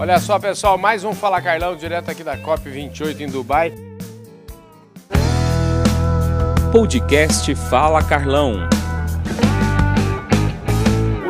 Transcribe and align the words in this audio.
Olha 0.00 0.18
só, 0.18 0.38
pessoal, 0.38 0.78
mais 0.78 1.04
um 1.04 1.12
Fala 1.12 1.42
Carlão, 1.42 1.76
direto 1.76 2.10
aqui 2.10 2.24
da 2.24 2.34
COP28 2.34 3.20
em 3.20 3.26
Dubai. 3.26 3.70
Podcast 6.72 7.54
Fala 7.68 8.02
Carlão. 8.02 8.66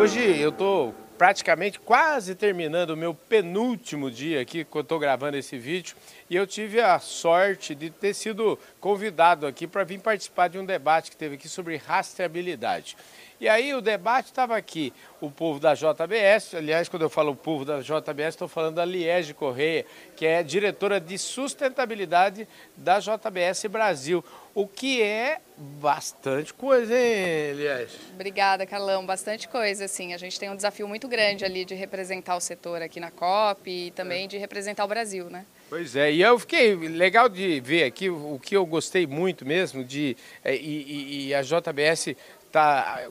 Hoje 0.00 0.20
eu 0.20 0.50
estou 0.50 0.94
praticamente 1.18 1.80
quase 1.80 2.36
terminando 2.36 2.90
o 2.90 2.96
meu 2.96 3.12
penúltimo 3.12 4.08
dia 4.08 4.40
aqui, 4.40 4.64
que 4.64 4.76
eu 4.76 4.82
estou 4.82 5.00
gravando 5.00 5.36
esse 5.36 5.58
vídeo, 5.58 5.96
e 6.30 6.36
eu 6.36 6.46
tive 6.46 6.80
a 6.80 7.00
sorte 7.00 7.74
de 7.74 7.90
ter 7.90 8.14
sido 8.14 8.56
convidado 8.78 9.48
aqui 9.48 9.66
para 9.66 9.82
vir 9.82 9.98
participar 9.98 10.48
de 10.48 10.60
um 10.60 10.64
debate 10.64 11.10
que 11.10 11.16
teve 11.16 11.34
aqui 11.34 11.48
sobre 11.48 11.76
rastreabilidade. 11.76 12.96
E 13.40 13.48
aí 13.48 13.72
o 13.72 13.80
debate 13.80 14.26
estava 14.26 14.54
aqui, 14.54 14.92
o 15.18 15.30
povo 15.30 15.58
da 15.58 15.72
JBS, 15.72 16.56
aliás, 16.56 16.90
quando 16.90 17.02
eu 17.02 17.08
falo 17.08 17.32
o 17.32 17.36
povo 17.36 17.64
da 17.64 17.80
JBS, 17.80 18.34
estou 18.34 18.46
falando 18.46 18.74
da 18.74 18.84
Liege 18.84 19.32
Correia, 19.32 19.86
que 20.14 20.26
é 20.26 20.42
diretora 20.42 21.00
de 21.00 21.16
sustentabilidade 21.16 22.46
da 22.76 23.00
JBS 23.00 23.64
Brasil, 23.64 24.22
o 24.54 24.68
que 24.68 25.00
é 25.00 25.40
bastante 25.56 26.52
coisa, 26.52 26.94
hein, 26.94 27.54
Liege? 27.54 27.96
Obrigada, 28.12 28.66
Carlão, 28.66 29.06
bastante 29.06 29.48
coisa, 29.48 29.86
assim, 29.86 30.12
a 30.12 30.18
gente 30.18 30.38
tem 30.38 30.50
um 30.50 30.56
desafio 30.56 30.86
muito 30.86 31.08
grande 31.08 31.42
ali 31.42 31.64
de 31.64 31.74
representar 31.74 32.36
o 32.36 32.40
setor 32.40 32.82
aqui 32.82 33.00
na 33.00 33.10
COP 33.10 33.70
e 33.70 33.90
também 33.92 34.28
de 34.28 34.36
representar 34.36 34.84
o 34.84 34.88
Brasil, 34.88 35.30
né? 35.30 35.46
Pois 35.70 35.94
é, 35.94 36.12
e 36.12 36.20
eu 36.20 36.36
fiquei 36.38 36.74
legal 36.74 37.28
de 37.28 37.60
ver 37.60 37.84
aqui 37.84 38.10
o 38.10 38.38
que 38.42 38.56
eu 38.56 38.66
gostei 38.66 39.06
muito 39.06 39.46
mesmo 39.46 39.84
de 39.84 40.16
é, 40.44 40.56
e, 40.56 41.28
e 41.28 41.34
a 41.34 41.42
JBS 41.42 42.16
tá, 42.50 43.02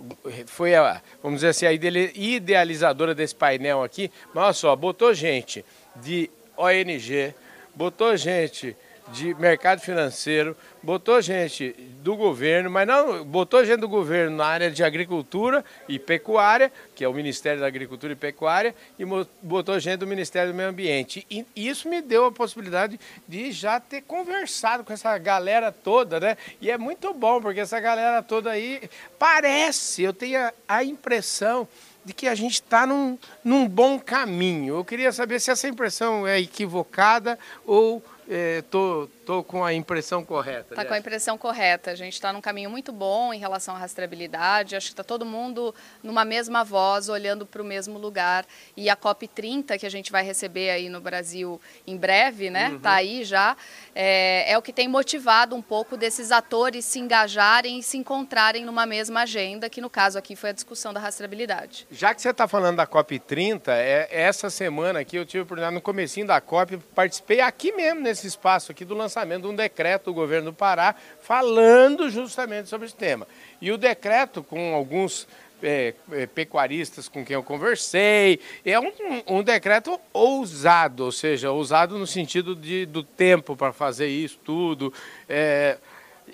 foi 0.45 0.75
a, 0.75 1.01
vamos 1.21 1.37
dizer 1.37 1.49
assim, 1.49 1.65
a 1.65 1.73
idealizadora 1.73 3.15
desse 3.15 3.35
painel 3.35 3.83
aqui, 3.83 4.11
mas 4.33 4.43
olha 4.43 4.53
só, 4.53 4.75
botou 4.75 5.13
gente 5.13 5.65
de 5.95 6.29
ONG, 6.57 7.33
botou 7.75 8.15
gente 8.17 8.75
de 9.11 9.33
mercado 9.35 9.79
financeiro, 9.79 10.55
botou 10.83 11.21
gente 11.21 11.71
do 12.01 12.15
governo, 12.15 12.69
mas 12.69 12.87
não 12.87 13.23
botou 13.23 13.65
gente 13.65 13.79
do 13.79 13.89
governo 13.89 14.37
na 14.37 14.45
área 14.45 14.71
de 14.71 14.83
agricultura 14.83 15.63
e 15.87 15.97
pecuária, 15.97 16.71
que 16.95 17.03
é 17.03 17.07
o 17.07 17.13
Ministério 17.13 17.59
da 17.59 17.67
Agricultura 17.67 18.13
e 18.13 18.15
Pecuária, 18.15 18.75
e 18.97 19.03
botou 19.41 19.79
gente 19.79 19.97
do 19.97 20.07
Ministério 20.07 20.51
do 20.51 20.55
Meio 20.55 20.69
Ambiente. 20.69 21.25
E 21.29 21.45
isso 21.55 21.89
me 21.89 22.01
deu 22.01 22.25
a 22.25 22.31
possibilidade 22.31 22.99
de 23.27 23.51
já 23.51 23.79
ter 23.79 24.01
conversado 24.01 24.83
com 24.83 24.93
essa 24.93 25.17
galera 25.17 25.71
toda, 25.71 26.19
né? 26.19 26.37
E 26.61 26.69
é 26.69 26.77
muito 26.77 27.13
bom, 27.13 27.41
porque 27.41 27.59
essa 27.59 27.79
galera 27.79 28.21
toda 28.21 28.51
aí 28.51 28.89
parece, 29.17 30.03
eu 30.03 30.13
tenho 30.13 30.51
a, 30.67 30.83
impressão 30.83 31.67
de 32.05 32.13
que 32.13 32.27
a 32.27 32.35
gente 32.35 32.53
está 32.53 32.85
num, 32.87 33.17
num 33.43 33.67
bom 33.67 33.99
caminho. 33.99 34.77
Eu 34.77 34.85
queria 34.85 35.11
saber 35.11 35.39
se 35.39 35.51
essa 35.51 35.67
impressão 35.67 36.25
é 36.25 36.39
equivocada 36.39 37.37
ou 37.65 38.01
estou 38.29 39.05
é, 39.05 39.19
Estou 39.29 39.43
com 39.43 39.63
a 39.63 39.71
impressão 39.71 40.25
correta. 40.25 40.73
Está 40.73 40.83
com 40.83 40.91
a 40.95 40.97
impressão 40.97 41.37
correta. 41.37 41.91
A 41.91 41.95
gente 41.95 42.13
está 42.13 42.33
num 42.33 42.41
caminho 42.41 42.67
muito 42.67 42.91
bom 42.91 43.31
em 43.31 43.37
relação 43.37 43.75
à 43.75 43.77
rastreabilidade. 43.77 44.75
Acho 44.75 44.87
que 44.87 44.93
está 44.93 45.03
todo 45.03 45.23
mundo 45.23 45.73
numa 46.01 46.25
mesma 46.25 46.63
voz, 46.63 47.09
olhando 47.09 47.45
para 47.45 47.61
o 47.61 47.65
mesmo 47.65 47.99
lugar. 47.99 48.43
E 48.75 48.89
a 48.89 48.97
COP30, 48.97 49.77
que 49.77 49.85
a 49.85 49.91
gente 49.91 50.11
vai 50.11 50.23
receber 50.23 50.71
aí 50.71 50.89
no 50.89 50.99
Brasil 50.99 51.61
em 51.85 51.95
breve, 51.95 52.49
né? 52.49 52.73
Está 52.75 52.89
uhum. 52.89 52.95
aí 52.95 53.23
já. 53.23 53.55
É, 53.93 54.51
é, 54.51 54.57
o 54.57 54.63
que 54.63 54.73
tem 54.73 54.87
motivado 54.87 55.55
um 55.55 55.61
pouco 55.61 55.95
desses 55.95 56.31
atores 56.31 56.83
se 56.83 56.97
engajarem 56.97 57.77
e 57.77 57.83
se 57.83 57.97
encontrarem 57.99 58.65
numa 58.65 58.87
mesma 58.87 59.21
agenda, 59.21 59.69
que 59.69 59.79
no 59.79 59.91
caso 59.91 60.17
aqui 60.17 60.35
foi 60.35 60.49
a 60.49 60.53
discussão 60.53 60.91
da 60.91 60.99
rastreabilidade. 60.99 61.85
Já 61.91 62.15
que 62.15 62.21
você 62.23 62.31
está 62.31 62.47
falando 62.47 62.77
da 62.77 62.87
COP30, 62.87 63.67
é, 63.67 64.07
essa 64.09 64.49
semana 64.49 65.01
aqui 65.01 65.17
eu 65.17 65.25
tive 65.27 65.41
a 65.41 65.43
oportunidade, 65.43 65.75
no 65.75 65.81
comecinho 65.81 66.25
da 66.25 66.41
COP, 66.41 66.77
participei 66.95 67.41
aqui 67.41 67.71
mesmo, 67.71 68.01
nesse 68.01 68.18
espaço 68.27 68.71
aqui 68.71 68.85
do 68.85 68.95
lançamento 68.95 69.19
lançamento 69.19 69.41
de 69.43 69.47
um 69.47 69.55
decreto 69.55 70.05
do 70.05 70.13
governo 70.13 70.51
do 70.51 70.55
Pará 70.55 70.95
falando 71.21 72.09
justamente 72.09 72.69
sobre 72.69 72.87
esse 72.87 72.95
tema. 72.95 73.27
E 73.61 73.71
o 73.71 73.77
decreto, 73.77 74.43
com 74.43 74.73
alguns 74.73 75.27
é, 75.61 75.93
é, 76.13 76.25
pecuaristas 76.25 77.09
com 77.09 77.25
quem 77.25 77.33
eu 77.33 77.43
conversei. 77.43 78.39
É 78.63 78.79
um, 78.79 78.91
um, 79.27 79.43
decreto 79.43 79.99
ousado, 80.13 81.03
ou 81.03 81.11
seja, 81.11 81.51
ousado 81.51 81.99
no 81.99 82.07
sentido 82.07 82.55
de, 82.55 82.85
do 82.85 83.03
tempo 83.03 83.57
para 83.57 83.73
fazer 83.73 84.07
isso 84.07 84.39
tudo. 84.41 84.93
É, 85.27 85.77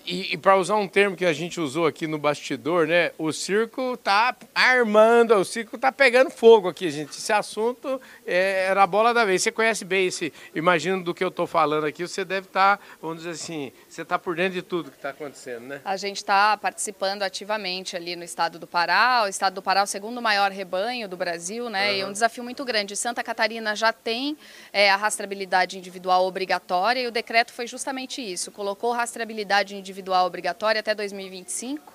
e, 0.06 0.34
e 0.34 0.38
para 0.38 0.56
usar 0.58 0.76
um 0.76 0.88
termo 0.88 1.16
que 1.16 1.26
a 1.26 1.34
gente 1.34 1.60
usou 1.60 1.88
aqui 1.88 2.08
no 2.08 2.18
bastidor, 2.18 2.88
né? 2.88 3.12
O 3.18 3.32
circo 3.32 3.94
está 3.94 4.36
armando, 4.54 5.34
o 5.36 5.44
circo 5.44 5.76
está 5.76 5.92
pegando 5.92 6.30
fogo 6.30 6.70
aqui, 6.70 6.90
gente. 6.92 7.12
Esse 7.12 7.34
assunto 7.34 8.00
é, 8.26 8.68
era 8.70 8.84
a 8.84 8.88
bola 8.88 9.14
da 9.14 9.26
vez. 9.26 9.42
Você 9.42 9.52
conhece 9.52 9.84
bem 9.84 10.08
esse, 10.08 10.32
imagino 10.54 11.04
do 11.04 11.14
que 11.14 11.24
eu 11.24 11.30
estou 11.30 11.48
falando 11.48 11.86
aqui, 11.86 12.08
você 12.08 12.24
deve 12.24 12.48
estar, 12.48 12.78
tá, 12.78 12.84
vamos 13.02 13.18
dizer 13.18 13.32
assim, 13.32 13.72
você 13.90 14.02
está 14.04 14.20
por 14.20 14.36
dentro 14.36 14.54
de 14.54 14.62
tudo 14.62 14.92
que 14.92 14.98
está 14.98 15.10
acontecendo, 15.10 15.62
né? 15.62 15.82
A 15.84 15.98
gente 15.98 16.18
está 16.18 16.56
participando 16.58 17.24
ativamente 17.24 17.96
ali 17.96 18.16
no 18.16 18.24
estado 18.24 18.60
do 18.60 18.68
Pará. 18.68 19.24
O 19.26 19.28
estado 19.28 19.56
do 19.56 19.62
Pará 19.62 19.82
é 19.82 19.84
o 19.84 19.88
segundo 19.88 20.22
maior 20.22 20.52
rebanho 20.52 21.08
do 21.08 21.18
Brasil, 21.18 21.70
né? 21.70 21.90
Uhum. 21.90 21.96
E 21.96 22.02
é 22.02 22.08
um 22.08 22.12
desafio 22.12 22.44
muito 22.44 22.64
grande. 22.64 22.96
Santa 22.96 23.24
Catarina 23.24 23.76
já 23.76 23.92
tem 23.92 24.38
é, 24.72 24.90
a 24.90 24.96
rastreabilidade 24.96 25.78
individual 25.78 26.26
obrigatória 26.26 27.02
e 27.02 27.08
o 27.08 27.12
decreto 27.12 27.54
foi 27.54 27.66
justamente 27.66 28.22
isso. 28.22 28.52
Colocou 28.52 28.92
rastreabilidade 28.92 29.76
individual 29.76 29.85
individual 29.86 30.26
obrigatória 30.26 30.80
até 30.80 30.96
2025 30.96 31.95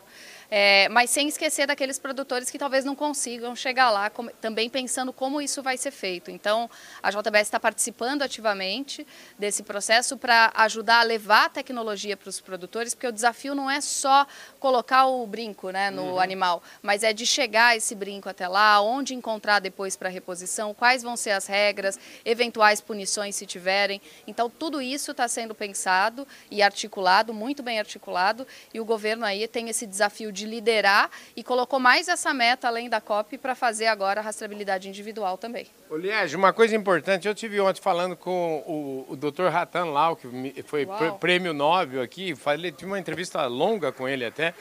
é, 0.50 0.88
mas 0.88 1.10
sem 1.10 1.28
esquecer 1.28 1.66
daqueles 1.66 1.98
produtores 1.98 2.50
que 2.50 2.58
talvez 2.58 2.84
não 2.84 2.96
consigam 2.96 3.54
chegar 3.54 3.90
lá, 3.90 4.10
com, 4.10 4.26
também 4.40 4.68
pensando 4.68 5.12
como 5.12 5.40
isso 5.40 5.62
vai 5.62 5.76
ser 5.76 5.92
feito. 5.92 6.30
Então, 6.30 6.68
a 7.00 7.10
JBS 7.10 7.42
está 7.42 7.60
participando 7.60 8.22
ativamente 8.22 9.06
desse 9.38 9.62
processo 9.62 10.16
para 10.16 10.50
ajudar 10.56 11.00
a 11.00 11.02
levar 11.04 11.44
a 11.44 11.48
tecnologia 11.48 12.16
para 12.16 12.28
os 12.28 12.40
produtores, 12.40 12.94
porque 12.94 13.06
o 13.06 13.12
desafio 13.12 13.54
não 13.54 13.70
é 13.70 13.80
só 13.80 14.26
colocar 14.58 15.06
o 15.06 15.24
brinco 15.26 15.70
né, 15.70 15.90
no 15.90 16.02
uhum. 16.02 16.20
animal, 16.20 16.62
mas 16.82 17.04
é 17.04 17.12
de 17.12 17.24
chegar 17.24 17.76
esse 17.76 17.94
brinco 17.94 18.28
até 18.28 18.48
lá, 18.48 18.80
onde 18.80 19.14
encontrar 19.14 19.60
depois 19.60 19.94
para 19.94 20.08
reposição, 20.08 20.74
quais 20.74 21.02
vão 21.02 21.16
ser 21.16 21.30
as 21.30 21.46
regras, 21.46 21.98
eventuais 22.24 22.80
punições 22.80 23.36
se 23.36 23.46
tiverem. 23.46 24.02
Então, 24.26 24.50
tudo 24.50 24.82
isso 24.82 25.12
está 25.12 25.28
sendo 25.28 25.54
pensado 25.54 26.26
e 26.50 26.60
articulado, 26.60 27.32
muito 27.32 27.62
bem 27.62 27.78
articulado, 27.78 28.46
e 28.74 28.80
o 28.80 28.84
governo 28.84 29.24
aí 29.24 29.46
tem 29.46 29.68
esse 29.68 29.86
desafio 29.86 30.32
de 30.32 30.39
de 30.40 30.46
liderar 30.46 31.10
e 31.36 31.44
colocou 31.44 31.78
mais 31.78 32.08
essa 32.08 32.32
meta 32.32 32.66
além 32.66 32.88
da 32.88 33.00
COP 33.00 33.38
para 33.38 33.54
fazer 33.54 33.86
agora 33.86 34.20
a 34.20 34.22
rastreabilidade 34.22 34.88
individual 34.88 35.36
também. 35.36 35.66
Ô 35.88 35.96
Liege, 35.96 36.34
uma 36.36 36.52
coisa 36.52 36.74
importante, 36.74 37.28
eu 37.28 37.34
tive 37.34 37.60
ontem 37.60 37.80
falando 37.80 38.16
com 38.16 38.62
o, 38.66 39.12
o 39.12 39.16
Dr. 39.16 39.48
Ratan 39.48 39.86
Lau, 39.86 40.16
que 40.16 40.62
foi 40.64 40.86
prêmio 41.20 41.52
Nobel 41.52 42.02
aqui, 42.02 42.34
falei, 42.34 42.72
tive 42.72 42.90
uma 42.90 42.98
entrevista 42.98 43.46
longa 43.46 43.92
com 43.92 44.08
ele 44.08 44.24
até, 44.24 44.54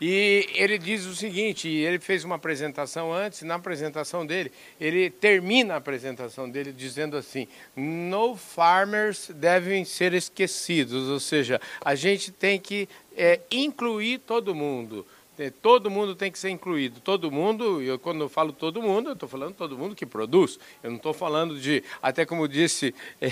e 0.00 0.46
ele 0.54 0.76
diz 0.76 1.06
o 1.06 1.14
seguinte, 1.14 1.68
ele 1.68 1.98
fez 1.98 2.22
uma 2.22 2.34
apresentação 2.34 3.12
antes, 3.12 3.42
na 3.42 3.54
apresentação 3.54 4.26
dele, 4.26 4.52
ele 4.78 5.08
termina 5.08 5.74
a 5.74 5.76
apresentação 5.78 6.50
dele 6.50 6.70
dizendo 6.70 7.16
assim, 7.16 7.48
no 7.74 8.36
farmers 8.36 9.30
devem 9.34 9.86
ser 9.86 10.12
esquecidos, 10.12 11.08
ou 11.08 11.18
seja, 11.18 11.58
a 11.82 11.94
gente 11.94 12.30
tem 12.30 12.60
que 12.60 12.86
é, 13.16 13.40
incluir 13.50 14.18
todo 14.18 14.54
mundo. 14.54 15.06
É, 15.38 15.50
todo 15.50 15.90
mundo 15.90 16.14
tem 16.14 16.32
que 16.32 16.38
ser 16.38 16.50
incluído. 16.50 17.00
Todo 17.00 17.30
mundo, 17.30 17.82
eu, 17.82 17.98
quando 17.98 18.22
eu 18.22 18.28
falo 18.28 18.52
todo 18.52 18.80
mundo, 18.80 19.10
eu 19.10 19.12
estou 19.12 19.28
falando 19.28 19.54
todo 19.54 19.76
mundo 19.76 19.94
que 19.94 20.06
produz. 20.06 20.58
Eu 20.82 20.90
não 20.90 20.96
estou 20.96 21.12
falando 21.12 21.60
de, 21.60 21.84
até 22.00 22.24
como 22.24 22.48
disse 22.48 22.94
é, 23.20 23.30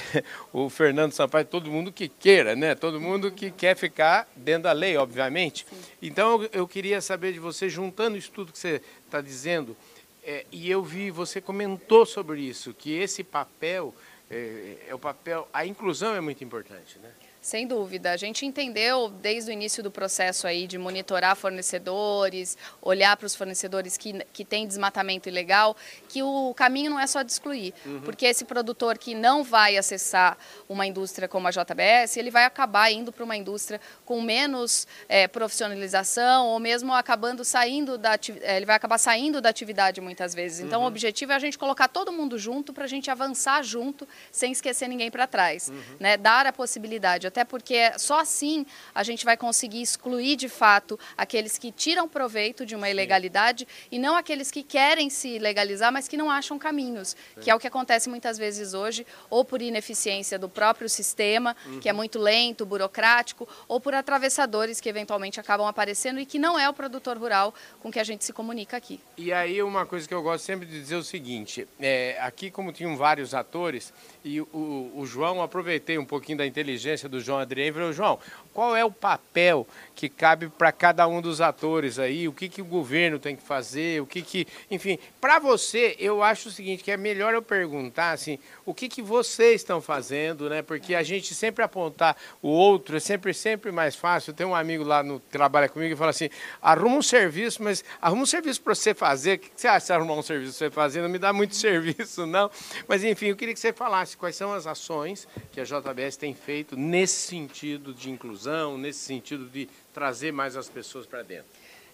o 0.52 0.68
Fernando 0.68 1.12
Sampaio, 1.12 1.46
todo 1.46 1.70
mundo 1.70 1.90
que 1.90 2.08
queira, 2.08 2.54
né? 2.54 2.74
Todo 2.74 3.00
mundo 3.00 3.30
que 3.30 3.50
quer 3.50 3.76
ficar 3.76 4.28
dentro 4.36 4.64
da 4.64 4.72
lei, 4.72 4.96
obviamente. 4.96 5.66
Então 6.02 6.42
eu, 6.42 6.50
eu, 6.52 6.68
queria 6.68 7.00
saber 7.00 7.32
de 7.32 7.38
você, 7.38 7.68
juntando 7.68 8.16
isso 8.16 8.30
tudo 8.30 8.52
que 8.52 8.58
você 8.58 8.82
está 9.06 9.20
dizendo, 9.20 9.76
é, 10.22 10.44
e 10.52 10.70
eu 10.70 10.82
vi, 10.82 11.10
você 11.10 11.40
comentou 11.40 12.04
sobre 12.04 12.40
isso, 12.40 12.74
que 12.74 12.92
esse 12.92 13.22
papel 13.22 13.94
é, 14.30 14.76
é 14.88 14.94
o 14.94 14.98
papel, 14.98 15.48
a 15.52 15.66
inclusão 15.66 16.14
é 16.14 16.20
muito 16.20 16.42
importante, 16.42 16.98
né? 16.98 17.10
Sem 17.44 17.66
dúvida. 17.66 18.10
A 18.10 18.16
gente 18.16 18.46
entendeu 18.46 19.10
desde 19.10 19.50
o 19.50 19.52
início 19.52 19.82
do 19.82 19.90
processo 19.90 20.46
aí 20.46 20.66
de 20.66 20.78
monitorar 20.78 21.36
fornecedores, 21.36 22.56
olhar 22.80 23.14
para 23.18 23.26
os 23.26 23.34
fornecedores 23.34 23.98
que, 23.98 24.14
que 24.32 24.46
têm 24.46 24.66
desmatamento 24.66 25.28
ilegal, 25.28 25.76
que 26.08 26.22
o 26.22 26.54
caminho 26.54 26.90
não 26.90 26.98
é 26.98 27.06
só 27.06 27.20
de 27.22 27.30
excluir. 27.30 27.74
Uhum. 27.84 28.00
Porque 28.00 28.24
esse 28.24 28.46
produtor 28.46 28.96
que 28.96 29.14
não 29.14 29.44
vai 29.44 29.76
acessar 29.76 30.38
uma 30.66 30.86
indústria 30.86 31.28
como 31.28 31.46
a 31.46 31.50
JBS, 31.50 32.16
ele 32.16 32.30
vai 32.30 32.46
acabar 32.46 32.90
indo 32.90 33.12
para 33.12 33.22
uma 33.22 33.36
indústria 33.36 33.78
com 34.06 34.22
menos 34.22 34.88
é, 35.06 35.28
profissionalização 35.28 36.46
ou 36.46 36.58
mesmo 36.58 36.94
acabando 36.94 37.44
saindo 37.44 37.98
da 37.98 38.14
é, 38.40 38.56
ele 38.56 38.64
vai 38.64 38.76
acabar 38.76 38.96
saindo 38.96 39.42
da 39.42 39.50
atividade 39.50 40.00
muitas 40.00 40.34
vezes. 40.34 40.60
Então 40.60 40.80
uhum. 40.80 40.86
o 40.86 40.88
objetivo 40.88 41.32
é 41.32 41.34
a 41.34 41.38
gente 41.38 41.58
colocar 41.58 41.88
todo 41.88 42.10
mundo 42.10 42.38
junto 42.38 42.72
para 42.72 42.84
a 42.84 42.88
gente 42.88 43.10
avançar 43.10 43.62
junto 43.62 44.08
sem 44.32 44.50
esquecer 44.50 44.88
ninguém 44.88 45.10
para 45.10 45.26
trás. 45.26 45.68
Uhum. 45.68 45.82
Né? 46.00 46.16
Dar 46.16 46.46
a 46.46 46.52
possibilidade 46.52 47.33
até 47.34 47.44
porque 47.44 47.90
só 47.98 48.20
assim 48.20 48.64
a 48.94 49.02
gente 49.02 49.24
vai 49.24 49.36
conseguir 49.36 49.82
excluir 49.82 50.36
de 50.36 50.48
fato 50.48 50.96
aqueles 51.16 51.58
que 51.58 51.72
tiram 51.72 52.08
proveito 52.08 52.64
de 52.64 52.76
uma 52.76 52.88
ilegalidade 52.88 53.66
e 53.90 53.98
não 53.98 54.14
aqueles 54.14 54.52
que 54.52 54.62
querem 54.62 55.10
se 55.10 55.40
legalizar, 55.40 55.92
mas 55.92 56.06
que 56.06 56.16
não 56.16 56.30
acham 56.30 56.56
caminhos, 56.60 57.16
que 57.40 57.50
é 57.50 57.54
o 57.54 57.58
que 57.58 57.66
acontece 57.66 58.08
muitas 58.08 58.38
vezes 58.38 58.72
hoje, 58.72 59.04
ou 59.28 59.44
por 59.44 59.60
ineficiência 59.60 60.38
do 60.38 60.48
próprio 60.48 60.88
sistema, 60.88 61.56
uhum. 61.66 61.80
que 61.80 61.88
é 61.88 61.92
muito 61.92 62.20
lento, 62.20 62.64
burocrático, 62.64 63.48
ou 63.66 63.80
por 63.80 63.94
atravessadores 63.94 64.80
que 64.80 64.88
eventualmente 64.88 65.40
acabam 65.40 65.66
aparecendo 65.66 66.20
e 66.20 66.26
que 66.26 66.38
não 66.38 66.56
é 66.56 66.68
o 66.68 66.72
produtor 66.72 67.18
rural 67.18 67.52
com 67.80 67.90
que 67.90 67.98
a 67.98 68.04
gente 68.04 68.24
se 68.24 68.32
comunica 68.32 68.76
aqui. 68.76 69.00
E 69.18 69.32
aí 69.32 69.60
uma 69.60 69.84
coisa 69.84 70.06
que 70.06 70.14
eu 70.14 70.22
gosto 70.22 70.44
sempre 70.44 70.66
de 70.66 70.78
dizer 70.80 70.94
é 70.94 70.98
o 70.98 71.02
seguinte, 71.02 71.66
é, 71.80 72.16
aqui 72.20 72.48
como 72.48 72.72
tinham 72.72 72.96
vários 72.96 73.34
atores, 73.34 73.92
e 74.24 74.40
o, 74.40 74.92
o 74.94 75.04
João, 75.04 75.42
aproveitei 75.42 75.98
um 75.98 76.04
pouquinho 76.04 76.38
da 76.38 76.46
inteligência 76.46 77.08
do 77.08 77.23
João 77.24 77.38
Adriano 77.38 77.90
e 77.90 77.92
João, 77.92 78.18
qual 78.54 78.76
é 78.76 78.84
o 78.84 78.90
papel 78.90 79.66
que 79.94 80.08
cabe 80.08 80.48
para 80.48 80.72
cada 80.72 81.06
um 81.06 81.20
dos 81.20 81.40
atores 81.40 81.98
aí, 81.98 82.26
o 82.26 82.32
que, 82.32 82.48
que 82.48 82.62
o 82.62 82.64
governo 82.64 83.18
tem 83.18 83.36
que 83.36 83.42
fazer, 83.42 84.00
o 84.00 84.06
que 84.06 84.22
que, 84.22 84.46
enfim, 84.70 84.98
para 85.20 85.38
você, 85.38 85.96
eu 85.98 86.22
acho 86.22 86.48
o 86.48 86.52
seguinte, 86.52 86.82
que 86.82 86.90
é 86.90 86.96
melhor 86.96 87.34
eu 87.34 87.42
perguntar 87.42 88.12
assim, 88.12 88.38
o 88.66 88.72
que 88.72 88.88
que 88.88 89.02
vocês 89.02 89.60
estão 89.60 89.80
fazendo, 89.80 90.48
né? 90.48 90.62
Porque 90.62 90.94
a 90.94 91.02
gente 91.02 91.34
sempre 91.34 91.62
apontar 91.62 92.16
o 92.40 92.48
outro 92.48 92.96
é 92.96 93.00
sempre 93.00 93.34
sempre 93.34 93.70
mais 93.70 93.94
fácil. 93.94 94.32
Tem 94.32 94.46
um 94.46 94.54
amigo 94.54 94.84
lá 94.84 95.02
no 95.02 95.20
que 95.20 95.28
trabalha 95.30 95.68
comigo 95.68 95.94
e 95.94 95.96
fala 95.96 96.10
assim: 96.10 96.30
"Arruma 96.62 96.96
um 96.96 97.02
serviço, 97.02 97.62
mas 97.62 97.84
arruma 98.00 98.22
um 98.22 98.26
serviço 98.26 98.62
para 98.62 98.74
você 98.74 98.94
fazer. 98.94 99.36
O 99.36 99.38
que 99.38 99.50
você 99.54 99.68
acha 99.68 99.86
de 99.86 99.92
arrumar 99.92 100.14
um 100.14 100.22
serviço 100.22 100.58
para 100.58 100.68
você 100.68 100.70
fazer? 100.70 101.02
Não 101.02 101.08
me 101.08 101.18
dá 101.18 101.32
muito 101.32 101.54
serviço, 101.56 102.26
não". 102.26 102.50
Mas 102.88 103.04
enfim, 103.04 103.26
eu 103.26 103.36
queria 103.36 103.54
que 103.54 103.60
você 103.60 103.72
falasse 103.72 104.16
quais 104.16 104.36
são 104.36 104.52
as 104.52 104.66
ações 104.66 105.28
que 105.52 105.60
a 105.60 105.64
JBS 105.64 106.16
tem 106.16 106.34
feito 106.34 106.76
nesse 106.76 107.28
sentido 107.28 107.92
de 107.92 108.10
inclusão, 108.10 108.43
nesse 108.78 109.00
sentido 109.00 109.46
de 109.48 109.68
trazer 109.92 110.32
mais 110.32 110.56
as 110.56 110.68
pessoas 110.68 111.06
para 111.06 111.22
dentro. 111.22 111.46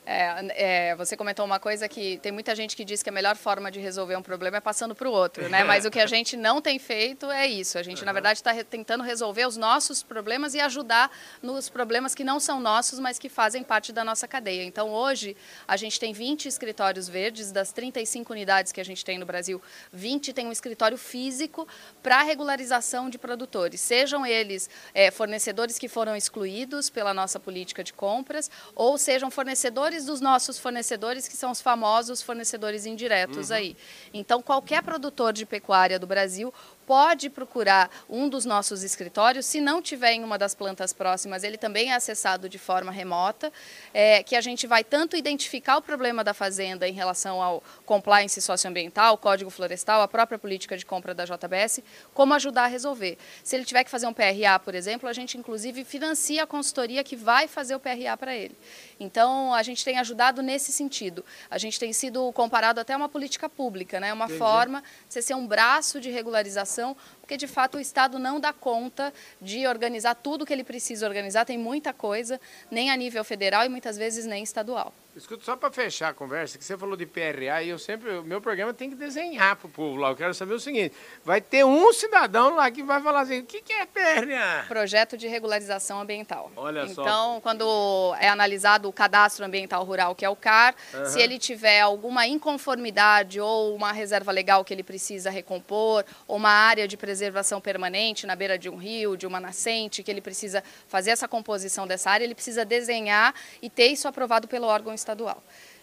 É, 0.05 0.91
é, 0.91 0.97
você 0.97 1.17
comentou 1.17 1.45
uma 1.45 1.61
coisa 1.61 1.89
que 1.89 2.19
tem 2.19 2.33
muita 2.33 2.55
gente 2.55 2.75
que 2.75 2.85
diz 2.85 3.03
que 3.03 3.11
a 3.11 3.13
melhor 3.13 3.37
forma 3.37 3.71
de 3.71 3.79
resolver 3.79 4.17
um 4.17 4.23
problema 4.23 4.57
é 4.57 4.61
passando 4.61 4.95
para 4.95 5.09
o 5.09 5.13
outro, 5.13 5.49
né? 5.49 5.63
Mas 5.63 5.85
o 5.85 5.91
que 5.91 6.01
a 6.01 6.07
gente 6.09 6.37
não 6.37 6.61
tem 6.61 6.79
feito 6.79 7.31
é 7.31 7.47
isso. 7.47 7.79
A 7.79 7.83
gente, 7.83 8.01
uhum. 8.01 8.07
na 8.07 8.13
verdade, 8.13 8.39
está 8.39 8.53
tentando 8.65 9.05
resolver 9.05 9.47
os 9.47 9.57
nossos 9.57 10.03
problemas 10.03 10.55
e 10.55 10.61
ajudar 10.61 11.11
nos 11.43 11.69
problemas 11.69 12.15
que 12.15 12.25
não 12.25 12.41
são 12.41 12.61
nossos, 12.61 12.99
mas 12.99 13.19
que 13.19 13.29
fazem 13.29 13.63
parte 13.63 13.93
da 13.93 14.03
nossa 14.03 14.27
cadeia. 14.27 14.65
Então, 14.65 14.91
hoje, 14.91 15.37
a 15.69 15.77
gente 15.77 16.01
tem 16.01 16.13
20 16.13 16.49
escritórios 16.49 17.09
verdes, 17.09 17.53
das 17.53 17.73
35 17.73 18.33
unidades 18.33 18.73
que 18.73 18.81
a 18.81 18.85
gente 18.85 19.05
tem 19.05 19.19
no 19.19 19.27
Brasil, 19.27 19.61
20 19.93 20.33
tem 20.33 20.47
um 20.47 20.53
escritório 20.53 20.97
físico 20.97 21.69
para 22.03 22.23
regularização 22.23 23.11
de 23.11 23.19
produtores, 23.19 23.81
sejam 23.81 24.25
eles 24.25 24.69
é, 24.95 25.11
fornecedores 25.11 25.79
que 25.79 25.89
foram 25.89 26.17
excluídos 26.17 26.89
pela 26.89 27.13
nossa 27.13 27.39
política 27.39 27.85
de 27.85 27.93
compras, 27.93 28.51
ou 28.75 28.97
sejam 28.97 29.31
fornecedores 29.31 29.90
fornecedores 29.91 30.05
dos 30.05 30.21
nossos 30.21 30.59
fornecedores, 30.59 31.27
que 31.27 31.37
são 31.37 31.51
os 31.51 31.61
famosos 31.61 32.23
fornecedores 32.23 32.87
indiretos 32.87 33.51
uhum. 33.51 33.57
aí. 33.57 33.77
Então, 34.15 34.41
qualquer 34.41 34.83
produtor 34.83 35.33
de 35.33 35.45
pecuária 35.45 35.99
do 35.99 36.07
Brasil 36.07 36.55
pode 36.91 37.31
procurar 37.31 37.89
um 38.09 38.29
dos 38.29 38.45
nossos 38.45 38.83
escritórios. 38.83 39.47
Se 39.47 39.61
não 39.61 39.81
tiver 39.81 40.15
em 40.15 40.25
uma 40.25 40.37
das 40.37 40.57
plantas 40.57 40.93
próximas, 40.93 41.45
ele 41.45 41.57
também 41.57 41.93
é 41.93 41.95
acessado 41.95 42.49
de 42.49 42.59
forma 42.59 42.91
remota, 42.91 43.53
é, 43.95 44.25
que 44.25 44.35
a 44.35 44.41
gente 44.41 44.67
vai 44.67 44.83
tanto 44.83 45.17
identificar 45.17 45.77
o 45.77 45.83
problema 45.83 46.25
da 46.25 46.35
fazenda 46.35 46.89
em 46.89 46.93
relação 46.93 47.41
ao 47.41 47.63
compliance 47.87 48.43
socioambiental, 48.43 49.17
código 49.19 49.51
florestal, 49.51 50.03
a 50.03 50.09
própria 50.09 50.37
política 50.37 50.77
de 50.77 50.85
compra 50.85 51.15
da 51.15 51.25
JBS, 51.25 51.81
como 52.13 52.35
ajudar 52.35 52.65
a 52.65 52.67
resolver. 52.67 53.17
Se 53.45 53.55
ele 53.55 53.65
tiver 53.65 53.85
que 53.85 53.91
fazer 53.91 54.09
um 54.09 54.13
PRA, 54.13 54.59
por 54.59 54.75
exemplo, 54.75 55.09
a 55.09 55.13
gente 55.13 55.39
inclusive 55.39 55.85
financia 55.85 56.43
a 56.43 56.47
consultoria 56.47 57.05
que 57.05 57.15
vai 57.15 57.47
fazer 57.47 57.77
o 57.77 57.79
PRA 57.79 58.17
para 58.19 58.35
ele. 58.35 58.57
Então, 58.99 59.55
a 59.55 59.63
gente 59.63 59.85
tem 59.85 59.97
ajudado 60.01 60.43
nesse 60.43 60.73
sentido. 60.73 61.25
A 61.49 61.57
gente 61.57 61.79
tem 61.79 61.93
sido 61.93 62.33
comparado 62.33 62.81
até 62.81 62.95
a 62.95 62.97
uma 62.97 63.09
política 63.09 63.49
pública, 63.49 64.01
né? 64.01 64.13
uma 64.13 64.25
Entendi. 64.25 64.41
forma 64.41 64.83
de 65.07 65.15
você 65.15 65.23
ser 65.23 65.35
um 65.35 65.47
braço 65.47 66.01
de 66.01 66.11
regularização 66.11 66.80
porque 67.21 67.37
de 67.37 67.47
fato 67.47 67.79
o 67.79 67.81
Estado 67.81 68.19
não 68.19 68.41
dá 68.41 68.53
conta 68.53 69.13
de 69.41 69.67
organizar 69.67 70.15
tudo 70.15 70.45
que 70.45 70.53
ele 70.53 70.65
precisa 70.65 71.07
organizar, 71.07 71.45
tem 71.45 71.59
muita 71.59 71.93
coisa, 71.93 72.41
nem 72.71 72.91
a 72.91 72.97
nível 72.97 73.25
federal 73.25 73.65
e 73.65 73.69
muitas 73.69 73.97
vezes 73.97 74.27
nem 74.27 74.43
estadual. 74.43 74.93
Escuta, 75.17 75.45
só 75.45 75.57
para 75.57 75.73
fechar 75.73 76.11
a 76.11 76.15
conversa, 76.15 76.57
que 76.57 76.65
você 76.65 76.79
falou 76.79 76.97
de 76.97 77.05
PRA, 77.05 77.63
e 77.65 77.69
eu 77.69 77.79
sempre, 77.81 78.11
o 78.19 78.23
meu 78.23 78.41
programa 78.41 78.73
tem 78.73 78.89
que 78.89 78.95
desenhar 78.95 79.57
para 79.57 79.67
o 79.67 79.71
povo 79.71 79.97
lá. 79.97 80.11
Eu 80.11 80.17
quero 80.17 80.33
saber 80.33 80.55
o 80.55 80.61
seguinte: 80.61 80.95
vai 81.25 81.41
ter 81.41 81.65
um 81.65 81.93
cidadão 81.93 82.55
lá 82.55 82.71
que 82.71 82.81
vai 82.83 83.03
falar 83.03 83.23
assim: 83.23 83.41
o 83.41 83.45
que, 83.45 83.61
que 83.61 83.73
é 83.73 83.87
PRA? 83.87 84.67
Projeto 84.69 85.17
de 85.17 85.27
regularização 85.27 86.01
ambiental. 86.01 86.53
Olha 86.55 86.83
então, 86.83 86.95
só. 86.95 87.03
Então, 87.03 87.41
quando 87.41 88.15
é 88.21 88.29
analisado 88.29 88.89
o 88.89 88.93
cadastro 88.93 89.45
ambiental 89.45 89.83
rural, 89.83 90.15
que 90.15 90.25
é 90.25 90.31
o 90.31 90.37
CAR, 90.37 90.77
uhum. 90.95 91.05
se 91.07 91.21
ele 91.21 91.41
tiver 91.41 91.81
alguma 91.81 92.29
inconformidade 92.29 93.41
ou 93.41 93.75
uma 93.75 93.91
reserva 93.91 94.31
legal 94.31 94.65
que 94.65 94.73
ele 94.73 94.85
precisa 94.85 95.29
recompor, 95.29 96.05
ou 96.29 96.37
uma 96.37 96.51
área 96.51 96.87
de 96.87 96.97
preservação 96.97 97.61
permanente 97.61 98.29
na 98.29 98.37
beira 98.37 98.57
de 98.57 98.69
um 98.69 98.77
rio, 98.77 99.17
de 99.17 99.27
uma 99.27 99.41
nascente, 99.41 100.05
que 100.05 100.11
ele 100.11 100.21
precisa 100.21 100.63
fazer 100.87 101.11
essa 101.11 101.27
composição 101.27 101.85
dessa 101.85 102.13
área, 102.13 102.25
ele 102.25 102.35
precisa 102.35 102.65
desenhar 102.65 103.35
e 103.61 103.69
ter 103.69 103.87
isso 103.87 104.07
aprovado 104.07 104.47
pelo 104.47 104.69
órgão 104.69 104.95
estadual. 105.01 105.43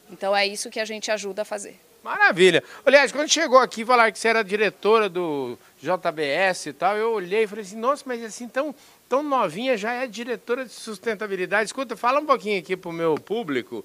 Então 0.09 0.35
é 0.35 0.45
isso 0.47 0.69
que 0.69 0.79
a 0.79 0.85
gente 0.85 1.11
ajuda 1.11 1.41
a 1.41 1.45
fazer. 1.45 1.79
Maravilha. 2.03 2.63
Aliás, 2.85 3.11
quando 3.11 3.29
chegou 3.29 3.59
aqui 3.59 3.83
falar 3.83 4.11
que 4.11 4.19
você 4.19 4.29
era 4.29 4.41
diretora 4.43 5.09
do 5.09 5.59
JBS 5.81 6.67
e 6.67 6.73
tal, 6.73 6.95
eu 6.95 7.11
olhei 7.11 7.43
e 7.43 7.47
falei 7.47 7.65
assim, 7.65 7.75
nossa, 7.75 8.03
mas 8.05 8.23
assim, 8.23 8.47
tão, 8.47 8.73
tão 9.09 9.21
novinha 9.21 9.75
já 9.75 9.91
é 9.91 10.07
diretora 10.07 10.63
de 10.63 10.71
sustentabilidade. 10.71 11.65
Escuta, 11.65 11.97
fala 11.97 12.21
um 12.21 12.25
pouquinho 12.25 12.59
aqui 12.59 12.77
para 12.77 12.89
o 12.89 12.93
meu 12.93 13.15
público. 13.15 13.83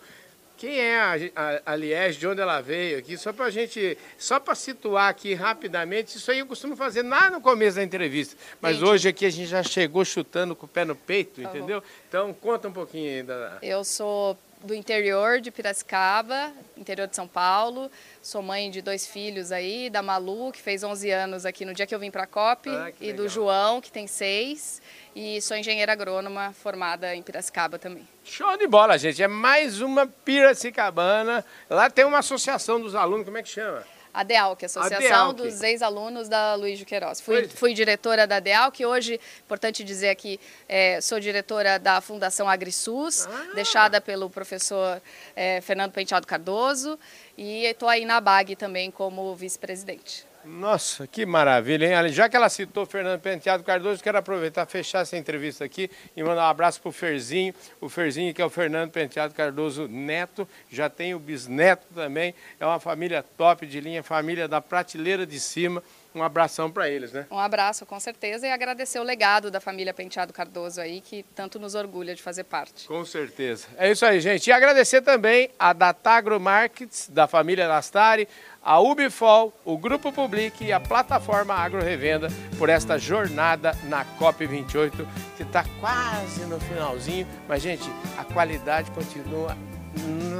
Quem 0.56 0.79
é 0.79 1.00
a, 1.00 1.14
a, 1.35 1.73
a 1.73 1.76
Liege, 1.76 2.20
de 2.20 2.28
onde 2.28 2.40
ela 2.40 2.61
veio 2.61 2.96
aqui, 2.96 3.19
só 3.19 3.32
para 3.32 3.46
a 3.46 3.50
gente, 3.50 3.99
só 4.17 4.38
para 4.38 4.55
situar 4.55 5.08
aqui 5.08 5.35
rapidamente, 5.35 6.17
isso 6.17 6.31
aí 6.31 6.38
eu 6.38 6.46
costumo 6.46 6.76
fazer 6.76 7.02
lá 7.02 7.28
no 7.28 7.40
começo 7.40 7.78
da 7.78 7.82
entrevista, 7.82 8.37
mas 8.61 8.81
hoje 8.81 9.08
aqui 9.08 9.26
a 9.26 9.31
gente 9.31 9.49
já 9.49 9.64
chegou 9.64 10.05
chutando 10.05 10.55
com 10.55 10.67
o 10.67 10.69
pé 10.69 10.85
no 10.85 10.94
peito, 10.94 11.43
tá 11.43 11.49
entendeu? 11.49 11.81
Bom. 11.81 11.87
Então 12.08 12.32
conta 12.35 12.69
um 12.69 12.73
pouquinho 12.73 13.11
ainda. 13.11 13.58
Eu 13.61 13.82
sou 13.82 14.38
do 14.62 14.75
interior 14.75 15.41
de 15.41 15.50
Piracicaba, 15.50 16.53
interior 16.76 17.09
de 17.09 17.17
São 17.17 17.26
Paulo. 17.26 17.91
Sou 18.23 18.43
mãe 18.43 18.70
de 18.70 18.81
dois 18.81 19.06
filhos 19.06 19.50
aí, 19.50 19.91
da 19.91 20.03
Malu, 20.03 20.53
que 20.53 20.61
fez 20.61 20.82
11 20.82 21.11
anos 21.11 21.47
aqui 21.47 21.64
no 21.64 21.75
dia 21.75 21.87
que 21.87 21.94
eu 21.94 21.99
vim 21.99 22.11
para 22.11 22.23
a 22.23 22.26
COP, 22.26 22.69
ah, 22.70 22.93
e 23.00 23.06
legal. 23.06 23.17
do 23.25 23.29
João, 23.29 23.81
que 23.81 23.91
tem 23.91 24.06
seis. 24.06 24.81
E 25.14 25.41
sou 25.43 25.56
engenheira 25.56 25.93
agrônoma 25.93 26.53
formada 26.53 27.14
em 27.14 27.23
Piracicaba 27.23 27.79
também. 27.79 28.06
Show 28.25 28.56
de 28.56 28.67
bola, 28.67 28.97
gente. 28.97 29.23
É 29.23 29.29
mais 29.29 29.81
uma 29.81 30.06
Piracicabana. 30.06 31.44
Lá 31.69 31.91
tem 31.91 32.05
uma 32.05 32.19
associação 32.19 32.81
dos 32.81 32.94
alunos, 32.94 33.25
como 33.25 33.37
é 33.37 33.43
que 33.43 33.49
chama? 33.49 33.85
A 34.12 34.23
DEALC, 34.23 34.64
Associação 34.64 35.31
a 35.31 35.32
dos 35.32 35.62
Ex-Alunos 35.62 36.29
da 36.29 36.55
Luiz 36.55 36.79
de 36.79 36.85
Queiroz. 36.85 37.20
Fui, 37.20 37.49
fui 37.49 37.75
diretora 37.75 38.26
da 38.26 38.40
DEALC, 38.40 38.85
hoje, 38.85 39.21
importante 39.45 39.83
dizer 39.83 40.11
aqui, 40.11 40.38
é, 40.69 41.00
sou 41.00 41.19
diretora 41.19 41.78
da 41.78 42.00
Fundação 42.00 42.49
AgriSUS, 42.49 43.26
ah. 43.26 43.54
deixada 43.54 44.00
pelo 44.00 44.28
professor 44.28 45.00
é, 45.35 45.61
Fernando 45.61 45.92
Penteado 45.92 46.26
Cardoso, 46.26 46.99
e 47.37 47.64
estou 47.64 47.88
aí 47.88 48.04
na 48.04 48.21
BAG 48.21 48.57
também 48.57 48.90
como 48.90 49.35
vice-presidente. 49.35 50.32
Nossa, 50.44 51.06
que 51.06 51.25
maravilha, 51.25 51.87
hein? 51.87 52.12
Já 52.12 52.28
que 52.28 52.34
ela 52.34 52.49
citou 52.49 52.84
Fernando 52.84 53.20
Penteado 53.20 53.62
Cardoso, 53.62 54.02
quero 54.02 54.18
aproveitar 54.18 54.66
fechar 54.66 55.02
essa 55.02 55.16
entrevista 55.16 55.64
aqui 55.64 55.88
e 56.16 56.22
mandar 56.22 56.42
um 56.42 56.50
abraço 56.50 56.80
para 56.80 56.88
o 56.88 56.92
Ferzinho. 56.92 57.54
O 57.80 57.88
Ferzinho, 57.88 58.34
que 58.34 58.42
é 58.42 58.44
o 58.44 58.50
Fernando 58.50 58.90
Penteado 58.90 59.32
Cardoso 59.34 59.87
Neto, 59.87 60.49
já 60.68 60.90
tem 60.90 61.14
o 61.14 61.18
bisneto 61.20 61.87
também. 61.94 62.34
É 62.58 62.66
uma 62.66 62.80
família 62.80 63.22
top 63.22 63.64
de 63.66 63.80
linha, 63.80 64.02
família 64.02 64.49
da 64.49 64.61
prateleira 64.61 65.25
de 65.25 65.38
cima. 65.38 65.80
Um 66.14 66.23
abração 66.23 66.71
para 66.71 66.88
eles, 66.88 67.12
né? 67.12 67.26
Um 67.31 67.38
abraço, 67.38 67.87
com 67.87 67.99
certeza, 67.99 68.47
e 68.47 68.50
agradecer 68.50 68.99
o 68.99 69.02
legado 69.02 69.50
da 69.50 69.61
família 69.61 69.95
Penteado 69.95 70.33
Cardoso 70.33 70.81
aí, 70.81 71.00
que 71.00 71.25
tanto 71.35 71.59
nos 71.59 71.75
orgulha 71.75 72.14
de 72.14 72.23
fazer 72.23 72.45
parte. 72.45 72.87
Com 72.87 73.04
certeza. 73.04 73.66
É 73.76 73.90
isso 73.90 74.04
aí, 74.04 74.21
gente. 74.21 74.49
E 74.49 74.52
agradecer 74.52 75.00
também 75.02 75.50
a 75.59 75.73
Datagro 75.73 76.38
Markets, 76.38 77.09
da 77.09 77.26
família 77.26 77.66
Lastari, 77.66 78.28
a 78.62 78.78
Ubifol, 78.78 79.52
o 79.64 79.76
Grupo 79.76 80.12
Public 80.12 80.64
e 80.64 80.73
a 80.73 80.78
plataforma 80.78 81.54
Agro 81.54 81.83
Revenda 81.83 82.28
por 82.59 82.69
esta 82.69 82.99
jornada 82.99 83.76
na 83.85 84.04
COP28, 84.19 85.07
que 85.37 85.42
está 85.42 85.64
quase 85.81 86.45
no 86.45 86.61
finalzinho, 86.61 87.26
mas 87.49 87.62
gente, 87.62 87.90
a 88.16 88.25
qualidade 88.25 88.90
continua 88.92 89.57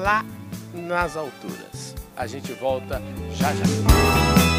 lá 0.03 0.25
nas 0.73 1.17
alturas. 1.17 1.95
A 2.17 2.27
gente 2.27 2.53
volta 2.53 3.03
já 3.35 3.53
já. 3.55 4.52